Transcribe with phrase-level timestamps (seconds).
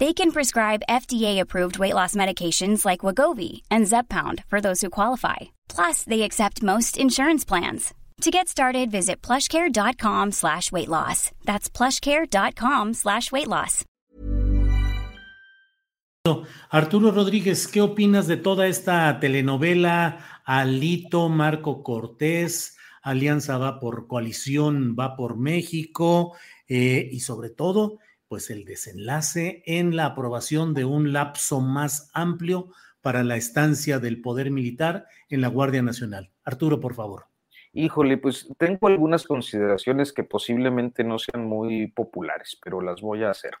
[0.00, 5.54] They can prescribe FDA-approved weight loss medications like Wagovi and Zepbound for those who qualify.
[5.68, 7.94] Plus, they accept most insurance plans.
[8.22, 11.30] To get started, visit plushcare.com slash weight loss.
[11.44, 13.84] That's plushcare.com slash weight loss.
[16.70, 20.18] Arturo Rodríguez, ¿qué opinas de toda esta telenovela?
[20.46, 26.34] Alito, Marco Cortés, Alianza va por coalición, va por México,
[26.66, 27.98] eh, y sobre todo
[28.34, 34.20] pues el desenlace en la aprobación de un lapso más amplio para la estancia del
[34.20, 36.32] poder militar en la Guardia Nacional.
[36.42, 37.26] Arturo, por favor.
[37.72, 43.30] Híjole, pues tengo algunas consideraciones que posiblemente no sean muy populares, pero las voy a
[43.30, 43.52] hacer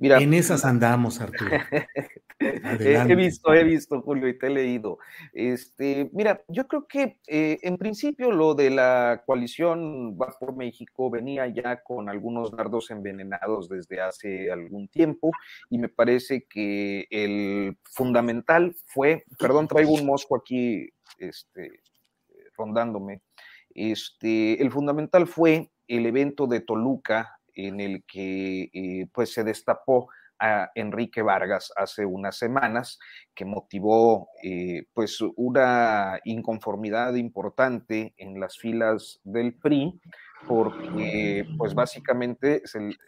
[0.00, 1.50] en esas andamos, Arturo.
[2.40, 4.98] he visto, he visto, Julio, y te he leído.
[5.32, 11.10] Este, mira, yo creo que eh, en principio lo de la coalición Va por México
[11.10, 15.32] venía ya con algunos dardos envenenados desde hace algún tiempo,
[15.68, 21.80] y me parece que el fundamental fue, perdón, traigo un mosco aquí, este,
[22.56, 23.20] rondándome.
[23.74, 30.08] Este, el fundamental fue el evento de Toluca en el que eh, pues se destapó
[30.38, 32.98] a Enrique Vargas hace unas semanas,
[33.34, 40.00] que motivó eh, pues una inconformidad importante en las filas del PRI,
[40.48, 42.62] porque pues básicamente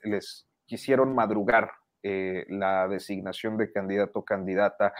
[0.04, 1.70] les quisieron madrugar
[2.02, 4.92] eh, la designación de candidato o candidata,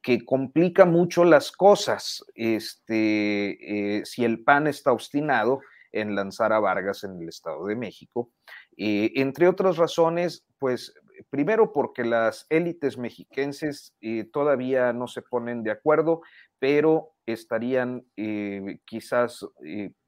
[0.00, 2.24] que complica mucho las cosas.
[2.36, 5.60] Este, si el PAN está obstinado
[5.92, 8.30] en lanzar a Vargas en el Estado de México,
[8.76, 10.94] eh, entre otras razones, pues
[11.28, 16.22] primero porque las élites mexiquenses eh, todavía no se ponen de acuerdo,
[16.58, 19.46] pero estarían eh, quizás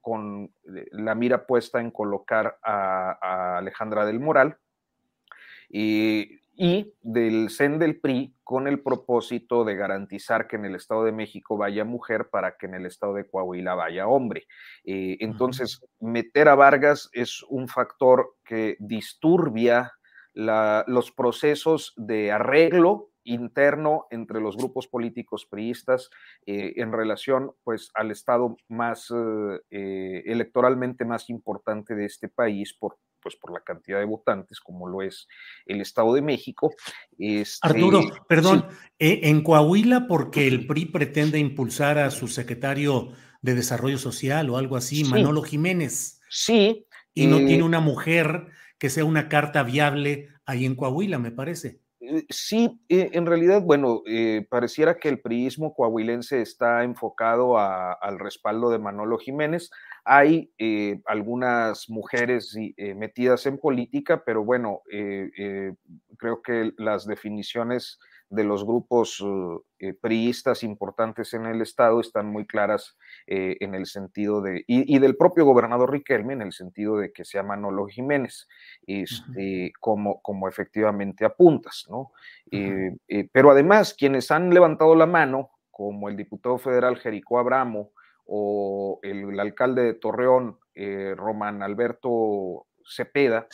[0.00, 4.56] con la mira puesta en colocar a, Alejandra del Moral
[5.68, 6.40] y
[7.02, 11.56] del CEN del PRI con el propósito de garantizar que en el Estado de México
[11.56, 14.46] vaya mujer para que en el Estado de Coahuila vaya hombre.
[14.84, 19.92] Eh, entonces, meter a Vargas es un factor que disturbia
[20.34, 26.10] los procesos de arreglo interno entre los grupos políticos priistas
[26.44, 29.10] eh, en relación pues al estado más
[29.70, 34.88] eh, electoralmente más importante de este país por pues por la cantidad de votantes como
[34.88, 35.28] lo es
[35.66, 36.74] el Estado de México.
[37.18, 38.66] Este, Arturo, perdón,
[38.98, 44.56] eh, en Coahuila porque el PRI pretende impulsar a su secretario de Desarrollo Social o
[44.56, 46.20] algo así, Manolo Jiménez.
[46.28, 46.86] Sí.
[47.14, 48.46] Y no tiene una mujer
[48.78, 51.81] que sea una carta viable ahí en Coahuila, me parece.
[52.04, 58.18] Eh, sí, eh, en realidad, bueno, eh, pareciera que el priismo coahuilense está enfocado al
[58.18, 59.70] respaldo de Manolo Jiménez.
[60.04, 60.52] Hay
[61.06, 62.56] algunas mujeres
[62.96, 64.80] metidas en política, pero bueno,
[66.18, 68.00] creo que las definiciones
[68.32, 69.22] de los grupos
[69.78, 74.98] eh, priistas importantes en el estado están muy claras eh, en el sentido de, y,
[74.98, 78.48] del propio gobernador Riquelme, en el sentido de que sea Manolo Jiménez,
[78.86, 82.12] este, como, como efectivamente apuntas, ¿no?
[82.50, 82.96] Eh,
[83.32, 87.92] pero además, quienes han levantado la mano, como el diputado federal Jericó Abramo
[88.24, 90.58] o el, alcalde de Torreón,
[91.16, 93.48] Román Alberto Cepeda,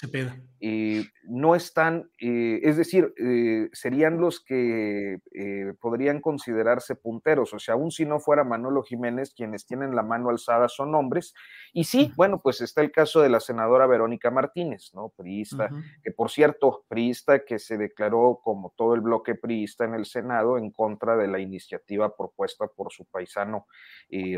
[0.60, 7.58] y no están, eh, es decir, eh, serían los que eh, podrían considerarse punteros, o
[7.58, 11.34] sea, aún si no fuera Manolo Jiménez, quienes tienen la mano alzada son hombres,
[11.72, 15.10] y sí, bueno, pues está el caso de la senadora Verónica Martínez, ¿no?
[15.10, 15.68] Priista,
[16.02, 20.58] que por cierto, priista que se declaró como todo el bloque priista en el Senado
[20.58, 23.66] en contra de la iniciativa propuesta por su paisano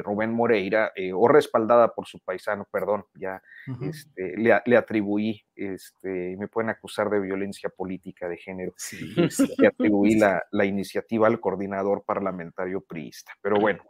[0.02, 3.40] Rubén Moreira, o respaldada por su paisano, perdón, ya
[3.82, 8.98] este, le, le atribuí, este, me pueden acusar de violencia política de género, sí,
[9.58, 13.32] le atribuí la, la, iniciativa al coordinador parlamentario priista.
[13.40, 13.82] Pero bueno,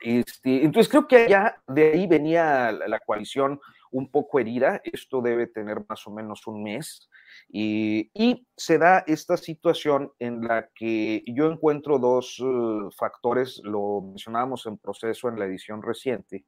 [0.00, 3.60] este, entonces creo que allá de ahí venía la, coalición
[3.90, 7.08] un poco herida, esto debe tener más o menos un mes,
[7.48, 14.02] y, y se da esta situación en la que yo encuentro dos uh, factores, lo
[14.02, 16.44] mencionábamos en proceso en la edición reciente,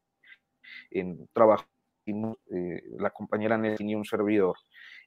[0.90, 1.64] en trabajo
[2.06, 4.56] eh, la compañera Nelly y un servidor,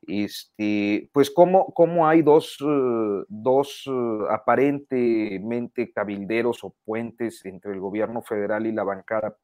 [0.06, 7.80] este, pues cómo, cómo hay dos, uh, dos uh, aparentemente cabilderos o puentes entre el
[7.80, 9.36] gobierno federal y la bancada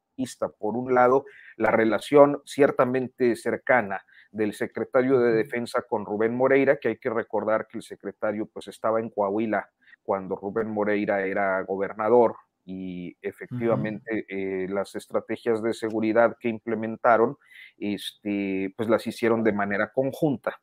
[0.58, 1.24] por un lado,
[1.56, 7.66] la relación ciertamente cercana del secretario de Defensa con Rubén Moreira, que hay que recordar
[7.66, 9.68] que el secretario pues estaba en Coahuila
[10.02, 17.36] cuando Rubén Moreira era gobernador y efectivamente eh, las estrategias de seguridad que implementaron,
[17.78, 20.60] este, pues las hicieron de manera conjunta.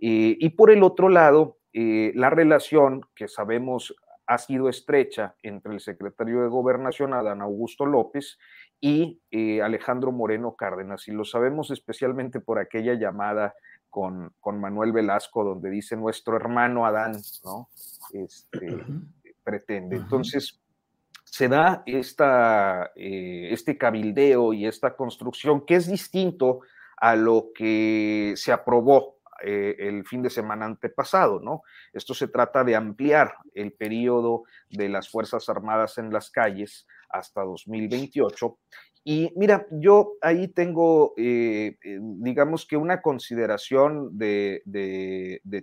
[0.00, 3.94] Eh, y por el otro lado, eh, la relación que sabemos
[4.26, 8.38] ha sido estrecha entre el secretario de Gobernación, Adán Augusto López,
[8.80, 9.22] y
[9.62, 11.08] Alejandro Moreno Cárdenas.
[11.08, 13.54] Y lo sabemos especialmente por aquella llamada
[13.88, 17.12] con, con, Manuel Velasco, donde dice nuestro hermano Adán,
[17.44, 17.70] ¿no?
[18.12, 18.84] Este,
[19.42, 19.96] pretende.
[19.96, 20.63] Entonces,
[21.34, 26.60] se da eh, este cabildeo y esta construcción que es distinto
[26.96, 31.62] a lo que se aprobó eh, el fin de semana antepasado, ¿no?
[31.92, 37.42] Esto se trata de ampliar el periodo de las Fuerzas Armadas en las calles hasta
[37.42, 38.56] 2028
[39.04, 44.62] y mira, yo ahí tengo, eh, digamos que una consideración de,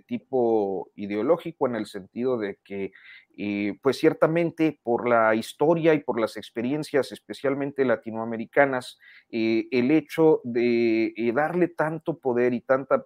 [0.06, 2.92] tipo ideológico en el sentido de que
[3.36, 8.98] eh, pues ciertamente por la historia y por las experiencias, especialmente latinoamericanas,
[9.30, 13.04] eh, el hecho de eh, darle tanto poder y tanta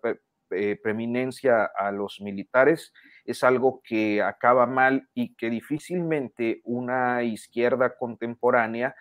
[0.83, 2.93] preeminencia a los militares
[3.25, 8.95] es algo que acaba mal y que difícilmente una izquierda contemporánea,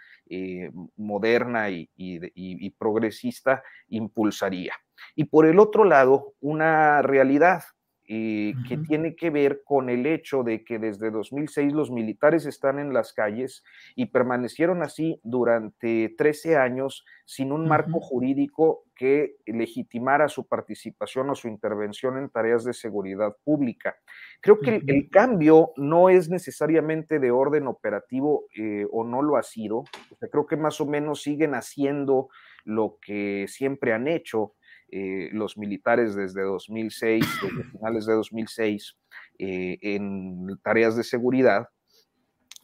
[0.96, 4.74] moderna y progresista impulsaría.
[5.16, 7.64] Y por el otro lado, una realidad
[8.08, 12.80] eh, que tiene que ver con el hecho de que desde 2006 los militares están
[12.80, 13.64] en las calles
[13.96, 21.36] y permanecieron así durante 13 años sin un marco jurídico que legitimara su participación o
[21.36, 23.98] su intervención en tareas de seguridad pública.
[24.42, 29.44] Creo que el, cambio no es necesariamente de orden operativo eh, o no lo ha
[29.44, 29.84] sido.
[30.32, 32.30] creo que más o menos siguen haciendo
[32.64, 34.55] lo que siempre han hecho
[34.92, 38.98] eh, los militares desde 2006, desde finales de 2006,
[39.40, 41.70] eh, en tareas de seguridad,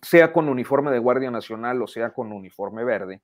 [0.02, 3.22] sea con uniforme de Guardia Nacional o sea con uniforme verde.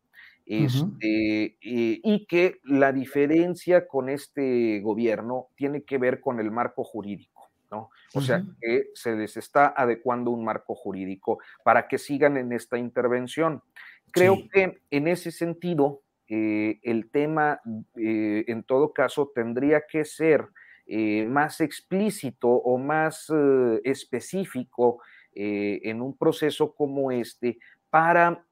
[0.50, 6.86] Este, eh, y que la diferencia con este gobierno tiene que ver con el marco
[6.86, 7.50] jurídico.
[7.70, 7.90] ¿no?
[8.14, 12.78] O sea, que se les está adecuando un marco jurídico para que sigan en esta
[12.78, 13.62] intervención.
[14.12, 17.62] Creo que en ese sentido, eh, el tema,
[17.96, 20.48] eh, en todo caso, tendría que ser
[20.86, 23.32] eh, más explícito o más
[23.84, 25.02] específico
[25.40, 27.60] en un proceso como este
[27.92, 28.44] para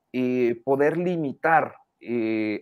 [0.64, 1.74] poder limitar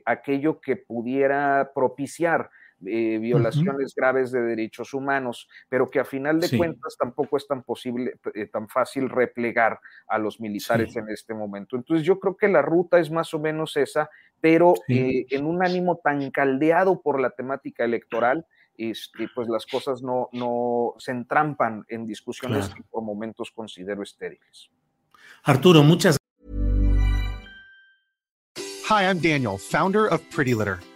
[0.06, 2.50] aquello que pudiera propiciar
[2.84, 8.20] violaciones graves de derechos humanos, pero que a final de cuentas tampoco es tan posible,
[8.52, 11.76] tan fácil replegar a los militares en este momento.
[11.76, 14.10] Entonces yo creo que la ruta es más o menos esa,
[14.42, 18.46] pero eh, en un ánimo tan caldeado por la temática electoral,
[18.78, 24.70] este, pues las cosas no, no se entrampan en discusiones que por momentos considero estériles.
[25.44, 26.18] Arturo, muchas
[28.90, 30.80] Hi, I'm Daniel, founder of Pretty Litter.